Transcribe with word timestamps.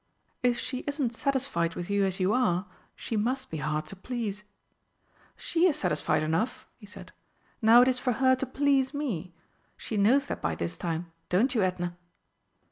"If 0.41 0.57
she 0.57 0.79
isn't 0.87 1.13
satisfied 1.13 1.75
with 1.75 1.87
you 1.87 2.05
as 2.05 2.19
you 2.19 2.33
are, 2.33 2.65
she 2.95 3.15
must 3.15 3.51
be 3.51 3.57
hard 3.57 3.85
to 3.85 3.95
please." 3.95 4.43
"She 5.35 5.67
is 5.67 5.77
satisfied 5.77 6.23
enough," 6.23 6.65
he 6.79 6.87
said. 6.87 7.13
"Now 7.61 7.83
it 7.83 7.87
is 7.87 7.99
for 7.99 8.13
her 8.13 8.35
to 8.37 8.47
please 8.47 8.95
me. 8.95 9.35
She 9.77 9.97
knows 9.97 10.25
that 10.25 10.41
by 10.41 10.55
this 10.55 10.75
time 10.75 11.11
don't 11.29 11.53
you, 11.53 11.61
Edna?" 11.61 11.95